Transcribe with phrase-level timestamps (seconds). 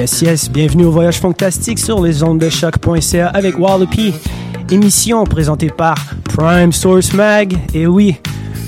[0.00, 4.14] Yes, yes, bienvenue au Voyage Fantastique sur les ondes de choc.ca avec Wallopy.
[4.70, 5.94] Émission présentée par
[6.24, 7.54] Prime Source Mag.
[7.74, 8.16] Et oui,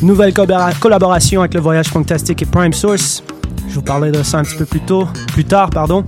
[0.03, 3.23] nouvelle collabora- collaboration avec le Voyage Fantastique et Prime Source.
[3.67, 6.05] Je vous parlais de ça un petit peu plus tôt, plus tard, pardon.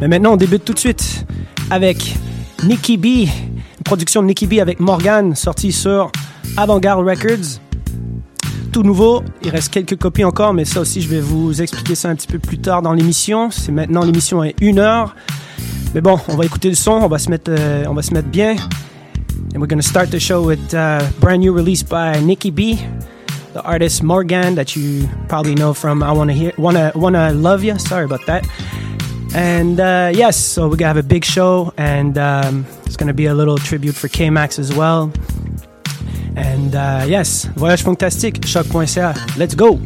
[0.00, 1.24] Mais maintenant, on débute tout de suite
[1.70, 2.16] avec
[2.64, 3.28] Nicky B, une
[3.84, 6.10] production de Nicky B avec Morgan, sortie sur
[6.56, 7.60] Avant-Garde Records
[8.68, 9.22] tout nouveau.
[9.42, 12.26] Il reste quelques copies encore, mais ça aussi, je vais vous expliquer ça un petit
[12.28, 13.50] peu plus tard dans l'émission.
[13.50, 15.14] C'est maintenant l'émission est une heure.
[15.94, 18.12] Mais bon, on va écouter le son, on va se mettre, euh, on va se
[18.12, 18.56] mettre bien.
[19.54, 22.78] And we're gonna start the show with uh, brand new release by Nikki B,
[23.54, 27.78] the artist Morgan that you probably know from I Wanna Hear, Wanna Wanna Love You.
[27.78, 28.46] Sorry about that.
[29.34, 33.26] And uh, yes, so we're gonna have a big show, and um, it's gonna be
[33.26, 35.10] a little tribute for K Max as well.
[36.38, 39.14] And uh, yes, Voyage Fantastique, choc.ca.
[39.36, 39.80] Let's go!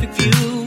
[0.00, 0.57] perfect view.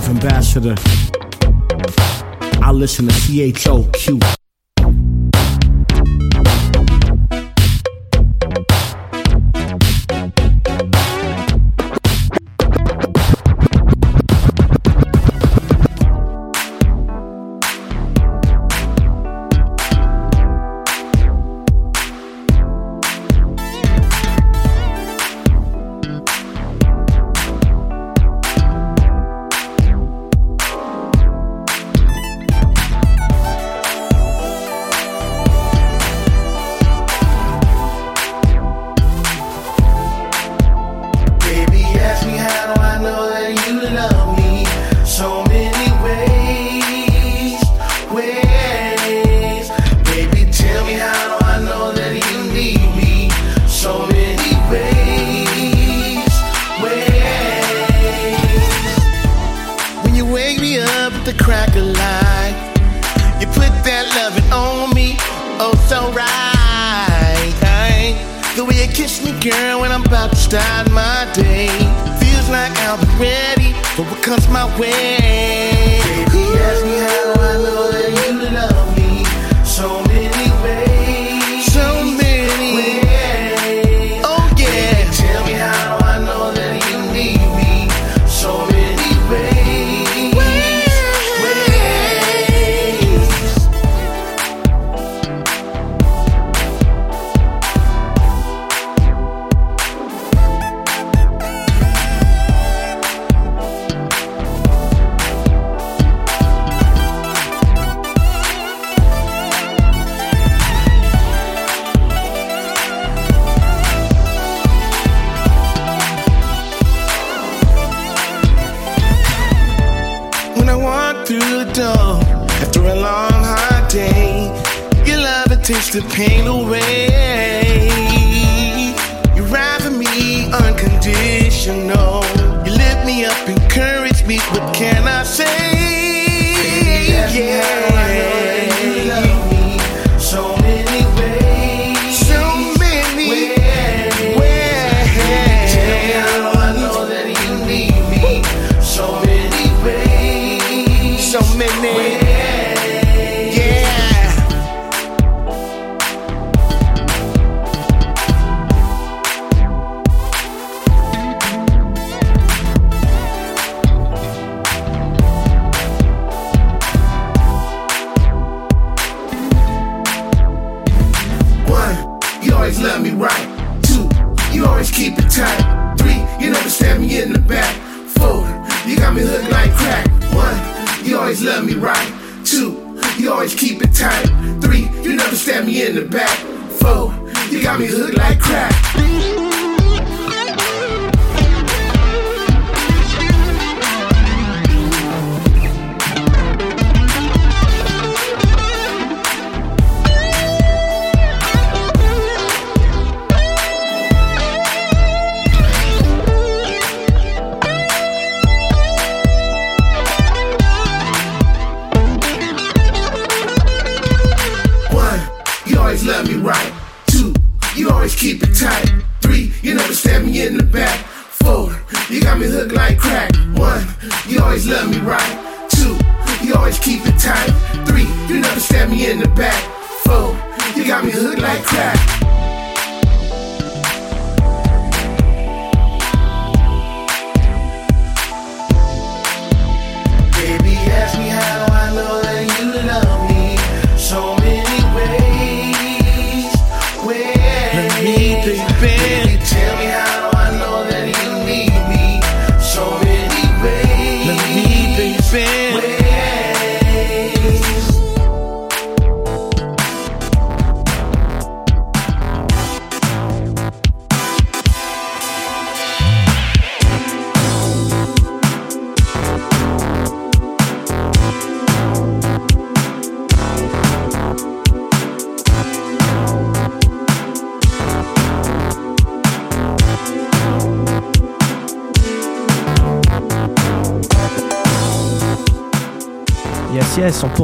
[0.00, 0.74] Love ambassador.
[2.62, 4.39] I listen to CHOQ.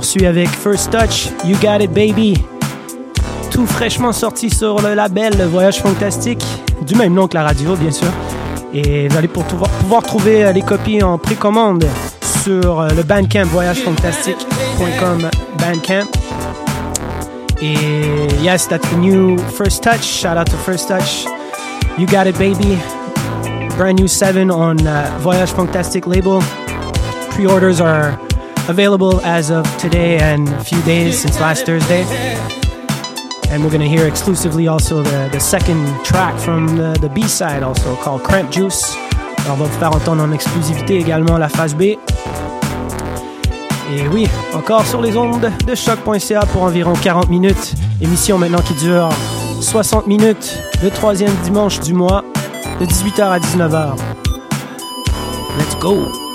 [0.07, 2.35] Poursuit avec First Touch, You Got It Baby.
[3.51, 6.45] Tout fraîchement sorti sur le label Voyage Fantastique,
[6.87, 8.07] du même nom que la radio, bien sûr.
[8.73, 11.85] Et vous allez pour pouvoir, pouvoir trouver euh, les copies en précommande
[12.45, 16.07] sur euh, le Bandcamp voyagefantastique.com Bandcamp.
[17.61, 17.75] Et
[18.45, 20.05] yes, that's the new First Touch.
[20.05, 21.27] Shout out to First Touch.
[21.99, 22.79] You got it, baby.
[23.77, 26.43] Brand new 7 on uh, Voyage Fantastic label.
[27.31, 28.17] Pre orders are
[28.69, 32.05] available as of today and a few days since last Thursday.
[33.51, 37.95] And we're gonna hear exclusively also the, second track from the, the B side, also
[37.97, 38.97] called Cramp Juice.
[39.49, 41.83] On va vous faire entendre en exclusivité également la phase B.
[41.83, 41.99] Et
[44.11, 47.75] oui, encore sur les ondes de choc.ca pour environ 40 minutes.
[48.01, 49.11] Émission maintenant qui dure
[49.61, 52.25] 60 minutes, le troisième dimanche du mois,
[52.81, 53.97] de 18h à 19h.
[55.59, 56.26] Let's go!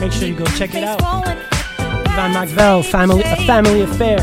[0.00, 1.00] Make sure you go check it out.
[1.02, 4.18] Van Maxwell, family, a family affair.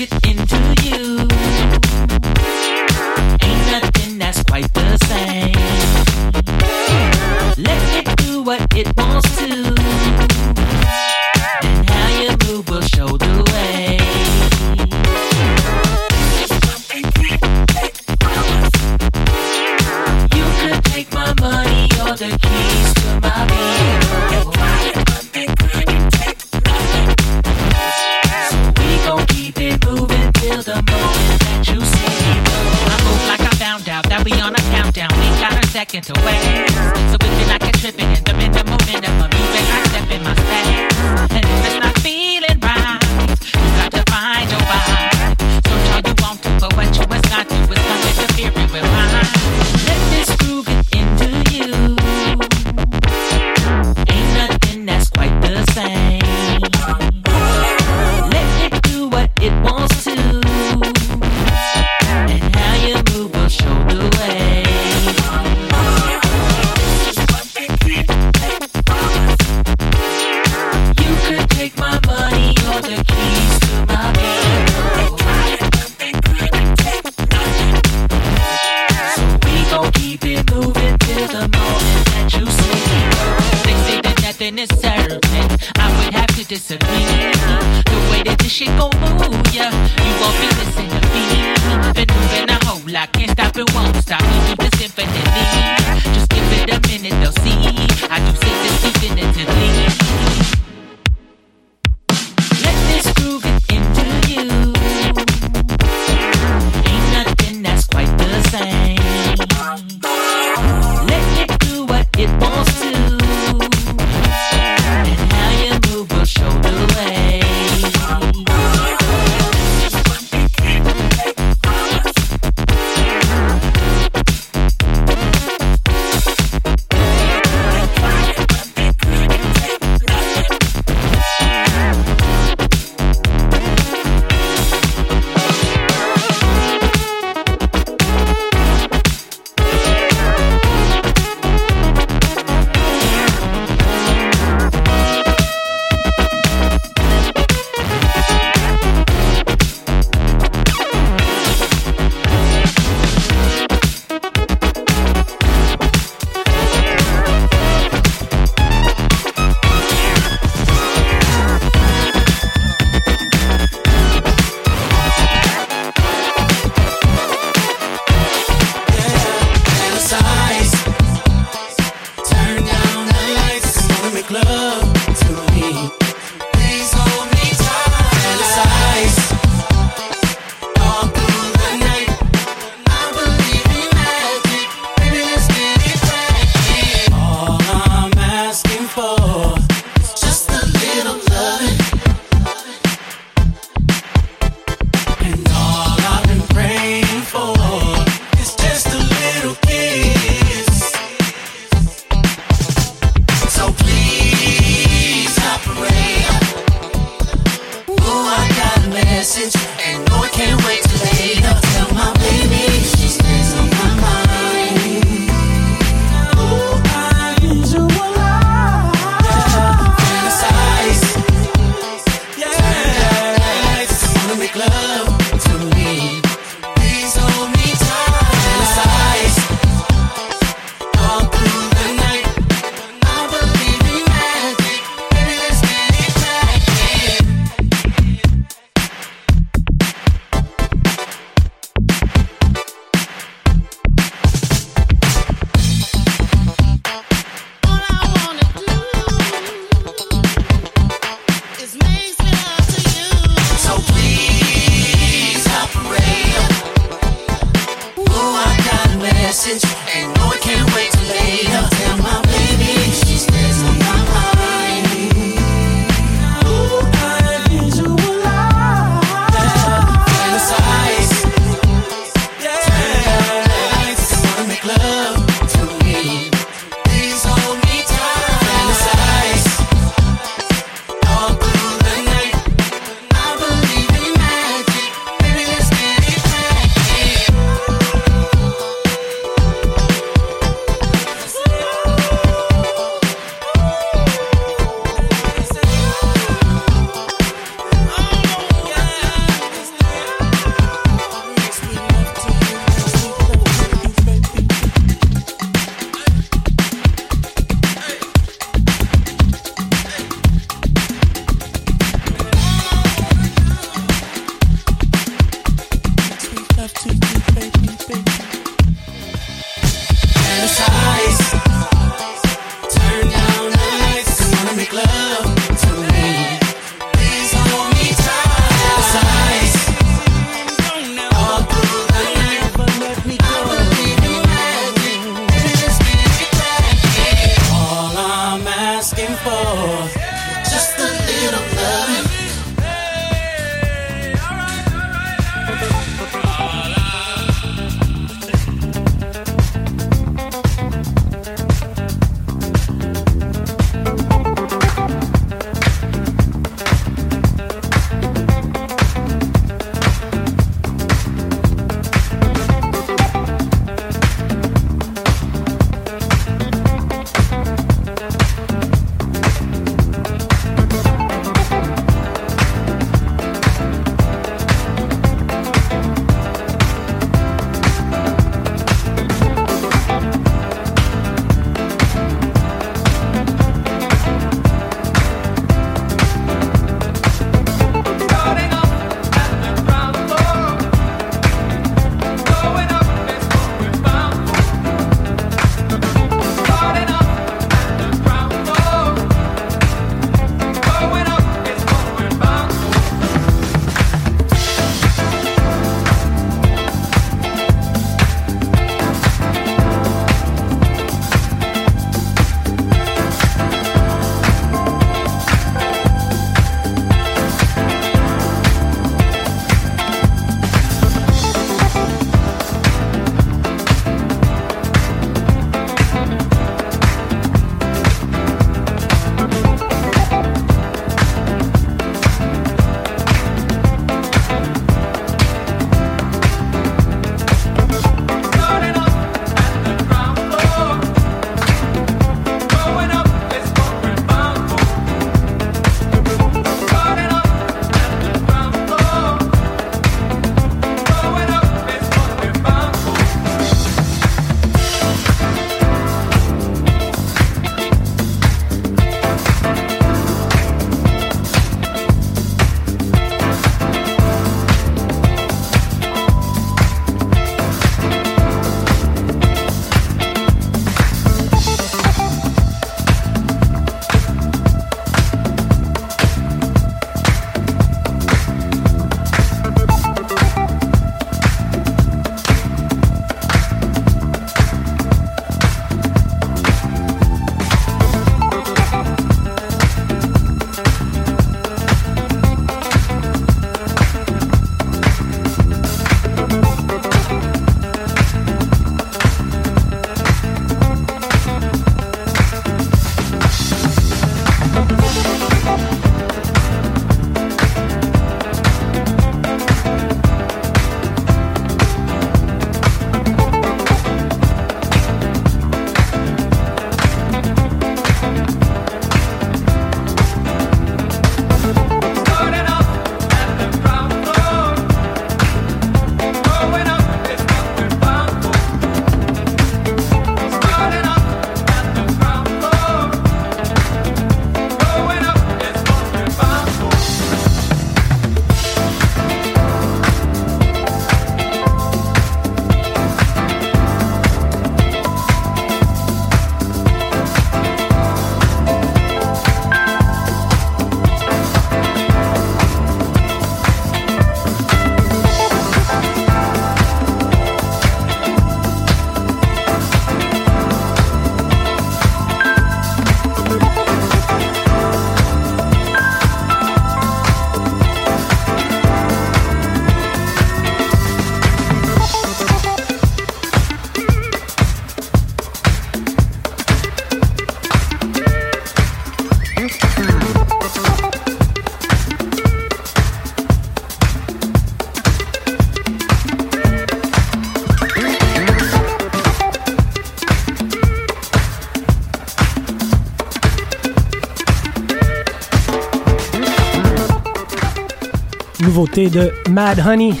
[598.56, 600.00] Nouveauté de Mad Honey,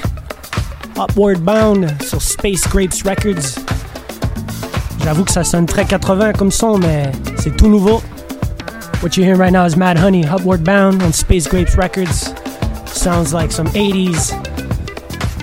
[0.96, 3.60] Upward Bound sur Space Grapes Records.
[5.04, 8.02] J'avoue que ça sonne très 80 comme son, mais c'est tout nouveau.
[9.02, 12.32] What you're hearing right now is Mad Honey, Upward Bound on Space Grapes Records.
[12.86, 14.32] Sounds like some 80s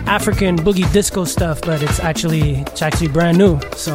[0.07, 3.59] African boogie disco stuff, but it's actually it's actually brand new.
[3.75, 3.93] So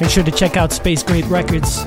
[0.00, 1.84] make sure to check out Space Grape Records.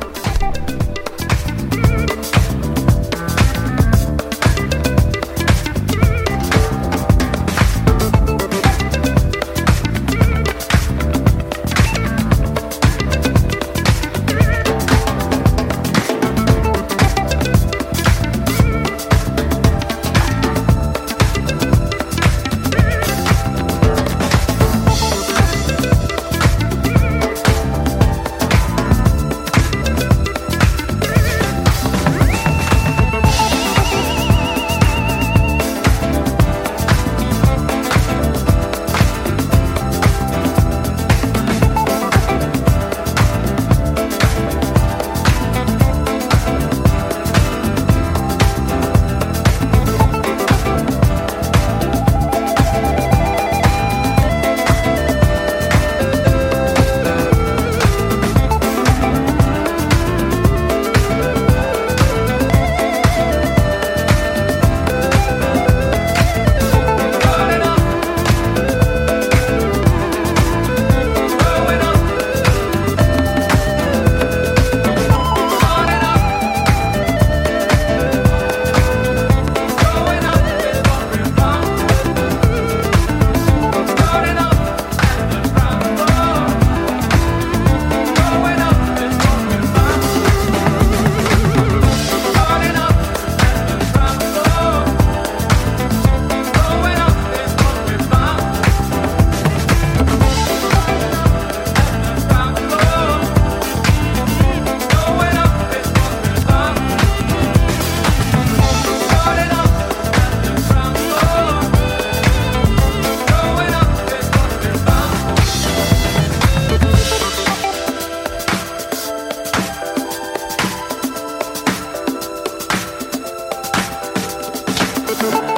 [125.21, 125.48] On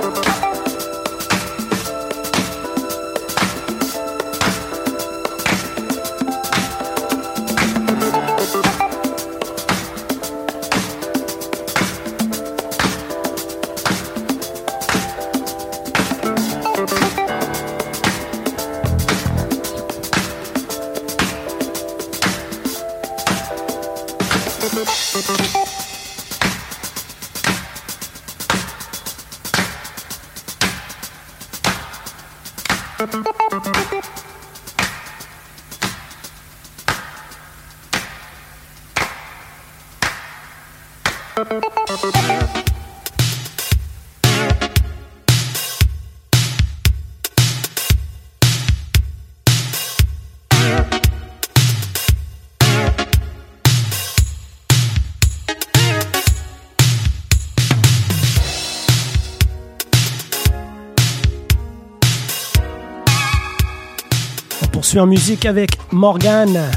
[64.92, 66.70] poursuit en musique avec Morgan.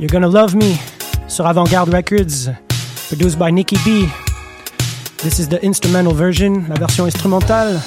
[0.00, 0.74] You're Gonna Love Me
[1.28, 2.50] sur Avant-Garde Records,
[3.06, 4.08] produced by Nicky B.
[5.18, 7.80] This is the instrumental version, la version instrumentale.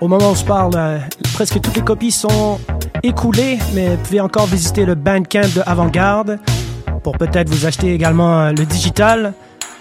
[0.00, 0.98] Au moment où on se parle, euh,
[1.34, 2.58] presque toutes les copies sont
[3.04, 6.40] écoulées, mais vous pouvez encore visiter le Bandcamp de Avant-Garde
[7.04, 9.34] pour peut-être vous acheter également euh, le digital.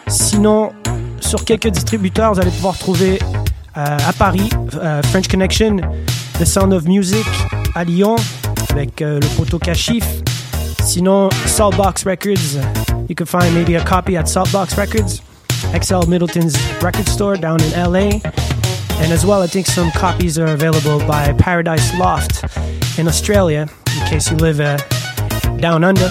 [0.05, 0.73] Sinon,
[1.19, 3.17] sur quelques distributeurs, vous allez pouvoir trouver
[3.75, 5.77] à Paris, euh, French Connection,
[6.39, 7.25] The Sound of Music
[7.75, 8.15] à Lyon
[8.69, 10.05] avec euh, le poteau Kashif.
[10.83, 12.57] Sinon, Saltbox Records,
[13.07, 15.21] you can find maybe a copy at Saltbox Records,
[15.73, 18.21] XL Middleton's record store down in LA.
[19.01, 22.43] And as well, I think some copies are available by Paradise Loft
[22.97, 24.77] in Australia, in case you live uh,
[25.57, 26.09] down under.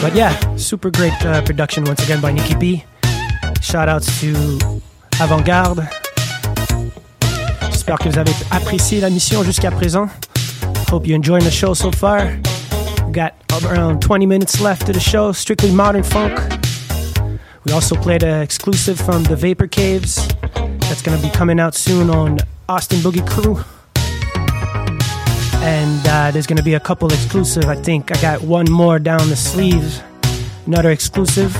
[0.00, 2.84] But yeah, super great uh, production once again by Nikki B.
[3.60, 4.34] Shout outs to
[5.20, 5.88] Avant Garde.
[7.88, 10.08] J'espère que vous avez apprécié la mission jusqu'à présent.
[10.92, 12.18] Hope you enjoying the show so far.
[13.06, 13.32] We got
[13.64, 16.38] around 20 minutes left of the show, strictly modern funk.
[17.64, 20.16] We also played an exclusive from the Vapor Caves
[20.80, 22.36] that's going to be coming out soon on
[22.68, 23.56] Austin Boogie Crew.
[25.62, 28.14] And uh, there's going to be a couple exclusive, I think.
[28.14, 30.02] I got one more down the sleeve,
[30.66, 31.56] another exclusive.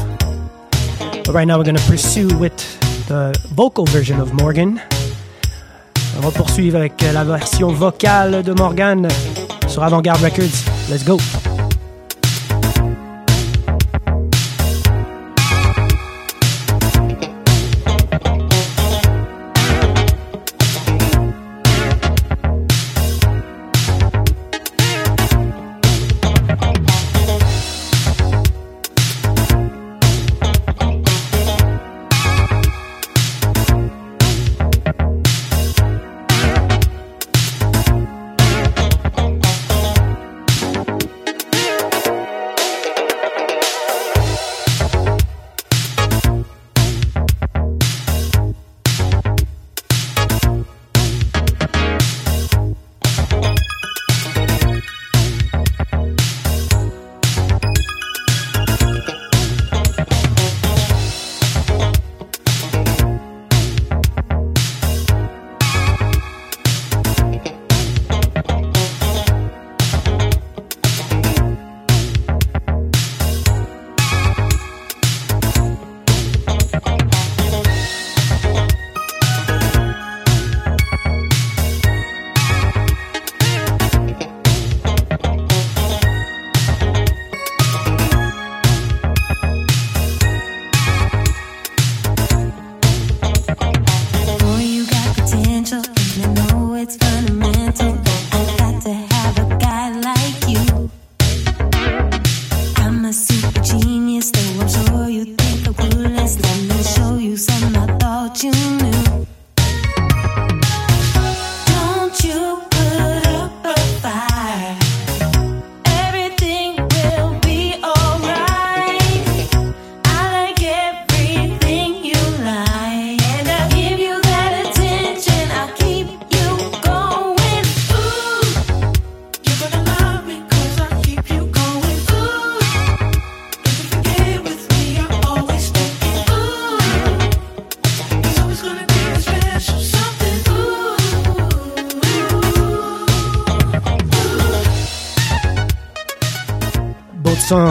[1.25, 2.55] But right now, we're gonna pursue with
[3.09, 4.79] the vocal version of Morgan.
[6.17, 9.07] On va poursuivre avec la version vocale de Morgan
[9.67, 10.65] sur Avant-Garde Records.
[10.91, 11.19] Let's go!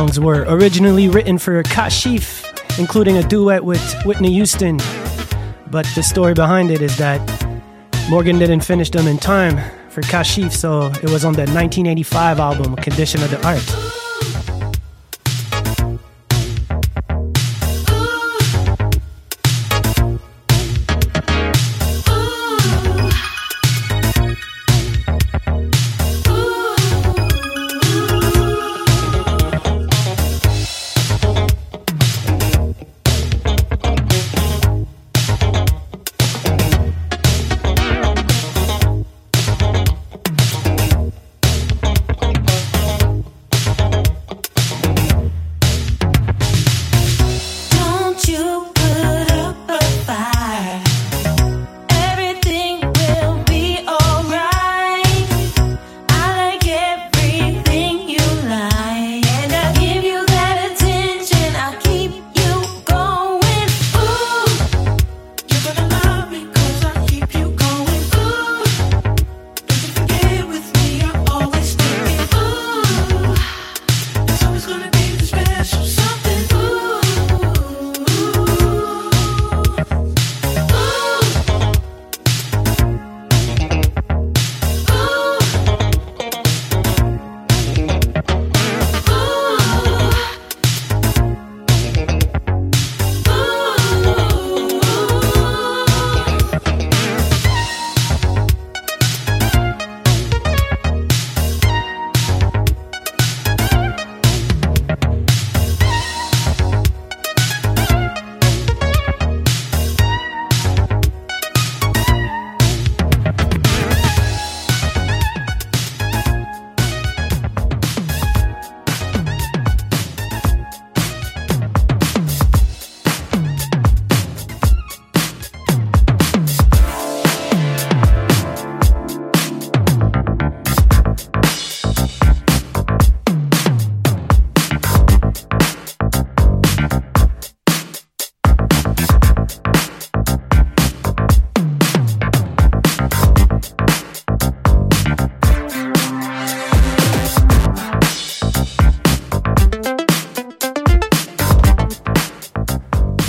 [0.08, 2.46] Songs were originally written for Kashif,
[2.80, 4.78] including a duet with Whitney Houston.
[5.70, 7.20] But the story behind it is that
[8.10, 9.58] Morgan didn't finish them in time
[9.90, 13.87] for Kashif, so it was on the 1985 album, Condition of the Heart.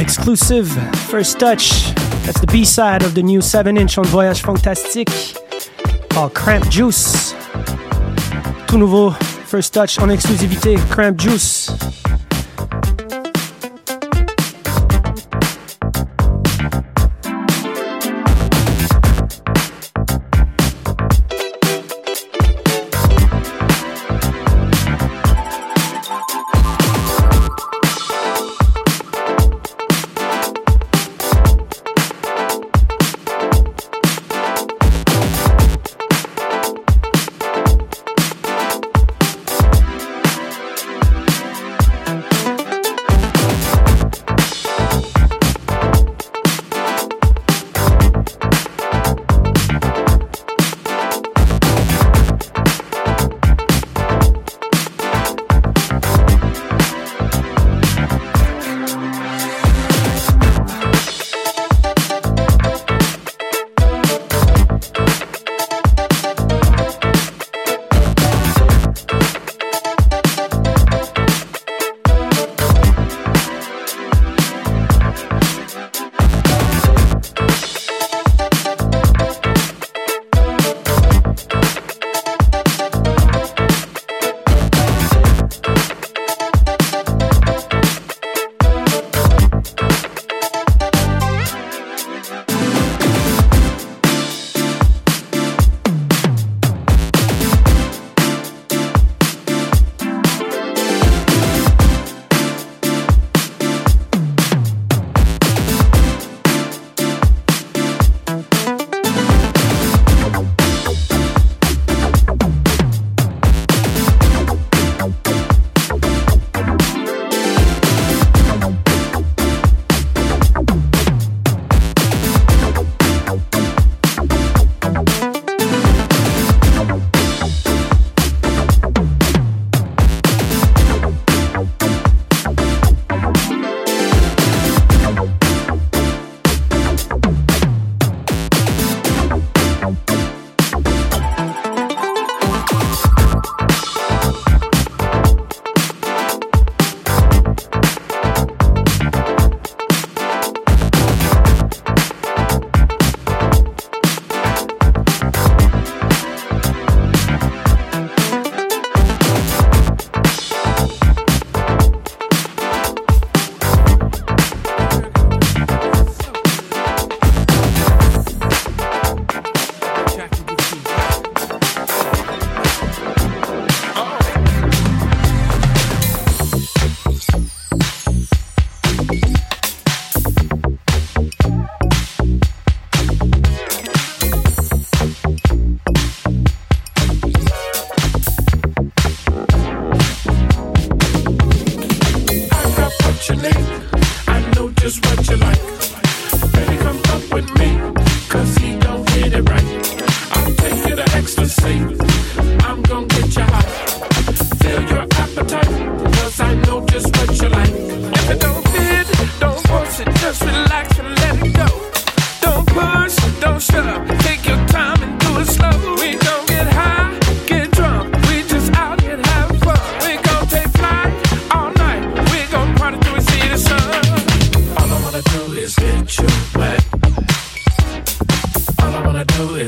[0.09, 0.73] Exclusive
[1.11, 1.93] First Touch.
[2.25, 5.11] That's the B side of the new 7 inch on Voyage Fantastique
[6.09, 7.35] called Cramp Juice.
[8.67, 9.11] Tout nouveau
[9.45, 11.78] First Touch en exclusivité, Cramp Juice.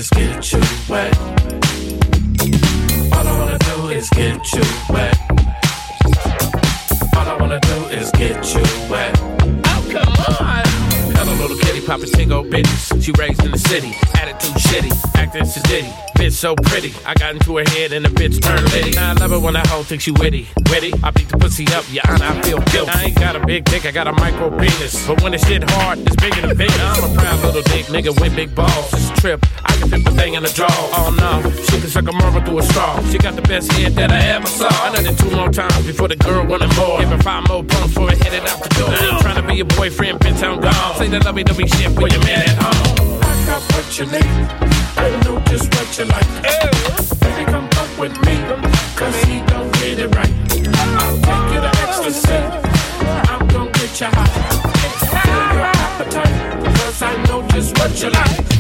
[0.00, 1.18] is get you wet.
[3.12, 5.14] All I wanna do is get you wet.
[7.14, 9.14] All I wanna do is get you wet.
[9.20, 10.64] Oh, come on!
[11.14, 13.04] Hello, little kitty, Papa Tingo bitches.
[13.04, 15.88] She raised in the city, attitude shitty so ditty.
[16.18, 16.92] Bitch so pretty.
[17.06, 18.96] I got into her head and the bitch turned litty.
[18.98, 20.48] I love it when that hoe thinks she witty.
[20.70, 20.92] Witty.
[21.02, 22.90] I beat the pussy up, yeah, and I feel guilty.
[22.90, 25.06] I ain't got a big dick, I got a micro penis.
[25.06, 26.70] But when the shit hard, it's bigger than big.
[26.72, 28.92] I'm a proud little dick nigga with big balls.
[28.92, 29.46] It's a trip.
[29.64, 30.68] I can fit the thing in the draw.
[30.68, 33.00] Oh no, she can suck a mother through a straw.
[33.10, 34.68] She got the best head that I ever saw.
[34.68, 36.98] I done it two more times before the girl wanted more.
[36.98, 38.90] Give her five more pumps before it headed out the door.
[38.90, 40.96] I ain't trying to be your boyfriend, bitch, I'm gone.
[40.96, 43.20] Say that lovey dovey shit when you're mad at home.
[43.22, 44.79] I got what you need.
[45.00, 46.30] I know just what you like.
[47.20, 48.16] Baby, come fuck with
[49.24, 49.40] he
[49.98, 50.34] it right.
[51.00, 52.40] I'll take you to ecstasy.
[53.32, 54.40] I'm get you high.
[57.02, 58.50] I know just what you like.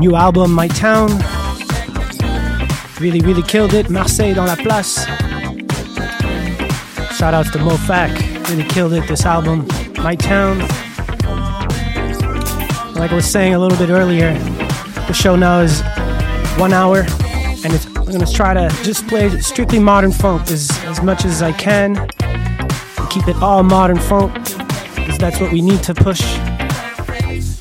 [0.00, 1.08] New album, My Town.
[3.00, 3.88] Really, really killed it.
[3.88, 5.04] Marseille dans la place.
[7.16, 8.10] Shout out to Mofac.
[8.48, 9.66] Really killed it, this album,
[9.98, 10.58] My Town.
[12.94, 14.32] Like I was saying a little bit earlier,
[15.06, 15.82] the show now is
[16.58, 17.00] one hour,
[17.64, 21.40] and it's, I'm gonna try to just play strictly modern funk as, as much as
[21.42, 21.94] I can.
[23.10, 24.34] Keep it all modern funk,
[24.94, 26.22] because that's what we need to push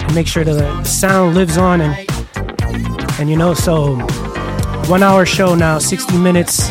[0.04, 2.13] and make sure the sound lives on and
[3.24, 3.96] and you know so
[4.90, 6.70] one hour show now 60 minutes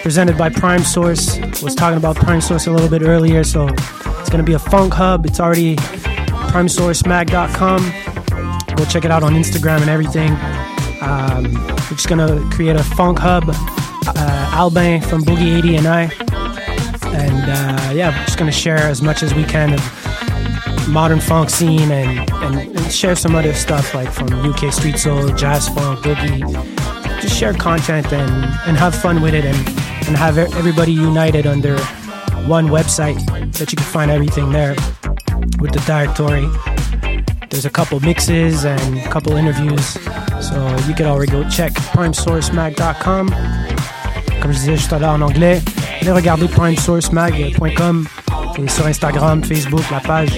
[0.00, 1.38] presented by prime source.
[1.62, 4.94] Was talking about prime source a little bit earlier so it's to be a funk
[4.94, 5.26] hub.
[5.26, 7.92] It's already primesourcemag.com
[8.74, 10.30] go check it out on instagram and everything.
[11.02, 16.04] Um, we're just to create a funk hub uh, albin from boogie 80 and i.
[17.14, 20.11] And uh, yeah we're just to share as much as we can of
[20.88, 25.28] modern funk scene and, and, and, share some other stuff like from UK street soul,
[25.34, 26.40] jazz funk, boogie.
[27.20, 28.32] Just share content and,
[28.66, 29.56] and have fun with it and,
[30.06, 31.78] and have everybody united under
[32.46, 33.16] one website
[33.58, 34.74] that you can find everything there
[35.60, 36.48] with the directory.
[37.50, 39.98] There's a couple mixes and a couple interviews.
[40.40, 43.28] So you can already go check primesourcemag.com.
[44.40, 45.60] Comme je disais juste là en anglais,
[46.00, 48.08] allez regarder primesourcemag.com
[48.58, 50.32] et sur Instagram, Facebook, la page.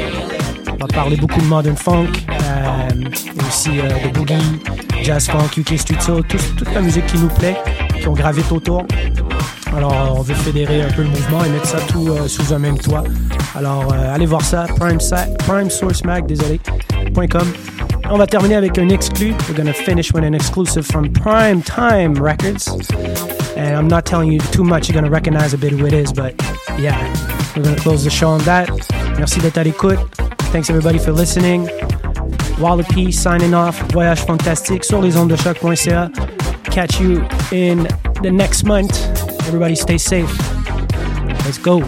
[0.84, 2.88] On va parler beaucoup de modern funk, euh,
[3.48, 4.60] aussi euh, de boogie,
[5.02, 7.56] jazz funk, UK street soul, tout, toute la musique qui nous plaît,
[7.98, 8.84] qui on gravite autour.
[9.74, 12.58] Alors, on veut fédérer un peu le mouvement et mettre ça tout euh, sous un
[12.58, 13.02] même toit.
[13.54, 14.98] Alors, euh, allez voir ça, Prime,
[15.46, 16.60] Prime Source Mag, désolé,
[17.30, 17.50] .com.
[18.10, 19.32] On va terminer avec un exclu.
[19.48, 22.68] We're gonna finish with an exclusive from Prime Time Records.
[23.56, 26.12] And I'm not telling you too much, you're gonna recognize a bit who it is,
[26.12, 26.34] but
[26.78, 26.94] yeah,
[27.56, 28.68] we're gonna close the show on that.
[29.16, 29.98] Merci d'être à l'écoute.
[30.54, 31.68] Thanks everybody for listening.
[32.60, 33.76] Wallopy signing off.
[33.90, 36.10] Voyage fantastique sur les ondes de choq.ca.
[36.70, 37.88] Catch you in
[38.22, 38.96] the next month.
[39.48, 40.32] Everybody stay safe.
[41.44, 41.82] Let's go.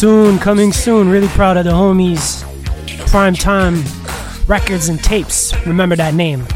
[0.00, 1.10] soon, coming soon.
[1.10, 2.42] Really proud of the homies.
[3.10, 3.84] Prime Time
[4.46, 5.52] Records and Tapes.
[5.66, 6.46] Remember that name.